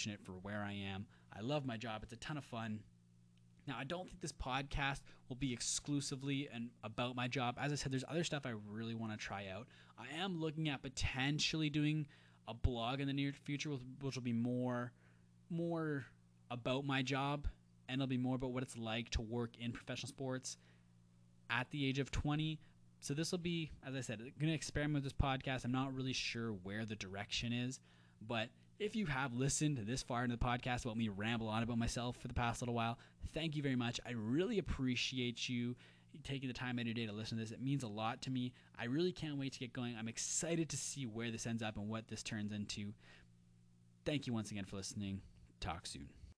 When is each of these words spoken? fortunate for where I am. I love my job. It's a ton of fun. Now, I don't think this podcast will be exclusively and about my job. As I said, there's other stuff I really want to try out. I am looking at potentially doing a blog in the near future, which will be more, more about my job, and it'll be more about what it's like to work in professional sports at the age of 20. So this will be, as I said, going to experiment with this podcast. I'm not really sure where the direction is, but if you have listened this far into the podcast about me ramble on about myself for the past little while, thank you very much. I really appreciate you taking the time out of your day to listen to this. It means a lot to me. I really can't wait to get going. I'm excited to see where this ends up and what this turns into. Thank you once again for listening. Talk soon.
fortunate 0.00 0.24
for 0.24 0.32
where 0.32 0.62
I 0.62 0.72
am. 0.72 1.04
I 1.36 1.42
love 1.42 1.66
my 1.66 1.76
job. 1.76 2.02
It's 2.02 2.12
a 2.14 2.16
ton 2.16 2.38
of 2.38 2.44
fun. 2.44 2.80
Now, 3.66 3.76
I 3.78 3.84
don't 3.84 4.08
think 4.08 4.22
this 4.22 4.32
podcast 4.32 5.00
will 5.28 5.36
be 5.36 5.52
exclusively 5.52 6.48
and 6.52 6.70
about 6.82 7.14
my 7.14 7.28
job. 7.28 7.58
As 7.60 7.70
I 7.70 7.74
said, 7.74 7.92
there's 7.92 8.04
other 8.08 8.24
stuff 8.24 8.46
I 8.46 8.54
really 8.66 8.94
want 8.94 9.12
to 9.12 9.18
try 9.18 9.48
out. 9.54 9.66
I 9.98 10.06
am 10.18 10.40
looking 10.40 10.70
at 10.70 10.82
potentially 10.82 11.68
doing 11.68 12.06
a 12.48 12.54
blog 12.54 13.00
in 13.00 13.08
the 13.08 13.12
near 13.12 13.32
future, 13.44 13.68
which 14.00 14.14
will 14.14 14.22
be 14.22 14.32
more, 14.32 14.92
more 15.50 16.06
about 16.50 16.86
my 16.86 17.02
job, 17.02 17.46
and 17.86 18.00
it'll 18.00 18.08
be 18.08 18.16
more 18.16 18.36
about 18.36 18.52
what 18.52 18.62
it's 18.62 18.78
like 18.78 19.10
to 19.10 19.20
work 19.20 19.50
in 19.60 19.70
professional 19.72 20.08
sports 20.08 20.56
at 21.50 21.70
the 21.70 21.86
age 21.86 21.98
of 21.98 22.10
20. 22.10 22.58
So 23.00 23.12
this 23.12 23.32
will 23.32 23.38
be, 23.38 23.70
as 23.86 23.94
I 23.94 24.00
said, 24.00 24.18
going 24.18 24.48
to 24.48 24.54
experiment 24.54 24.94
with 24.94 25.04
this 25.04 25.12
podcast. 25.12 25.66
I'm 25.66 25.72
not 25.72 25.94
really 25.94 26.14
sure 26.14 26.52
where 26.52 26.86
the 26.86 26.96
direction 26.96 27.52
is, 27.52 27.80
but 28.26 28.48
if 28.80 28.96
you 28.96 29.04
have 29.06 29.34
listened 29.34 29.78
this 29.86 30.02
far 30.02 30.24
into 30.24 30.36
the 30.36 30.44
podcast 30.44 30.84
about 30.84 30.96
me 30.96 31.10
ramble 31.10 31.48
on 31.48 31.62
about 31.62 31.76
myself 31.76 32.16
for 32.16 32.28
the 32.28 32.34
past 32.34 32.62
little 32.62 32.74
while, 32.74 32.98
thank 33.34 33.54
you 33.54 33.62
very 33.62 33.76
much. 33.76 34.00
I 34.06 34.12
really 34.12 34.58
appreciate 34.58 35.48
you 35.48 35.76
taking 36.24 36.48
the 36.48 36.54
time 36.54 36.78
out 36.78 36.82
of 36.82 36.86
your 36.86 36.94
day 36.94 37.06
to 37.06 37.12
listen 37.12 37.36
to 37.36 37.44
this. 37.44 37.52
It 37.52 37.62
means 37.62 37.82
a 37.82 37.88
lot 37.88 38.22
to 38.22 38.30
me. 38.30 38.54
I 38.78 38.86
really 38.86 39.12
can't 39.12 39.38
wait 39.38 39.52
to 39.52 39.58
get 39.58 39.74
going. 39.74 39.96
I'm 39.98 40.08
excited 40.08 40.70
to 40.70 40.78
see 40.78 41.04
where 41.04 41.30
this 41.30 41.46
ends 41.46 41.62
up 41.62 41.76
and 41.76 41.88
what 41.88 42.08
this 42.08 42.22
turns 42.22 42.52
into. 42.52 42.94
Thank 44.06 44.26
you 44.26 44.32
once 44.32 44.50
again 44.50 44.64
for 44.64 44.76
listening. 44.76 45.20
Talk 45.60 45.86
soon. 45.86 46.08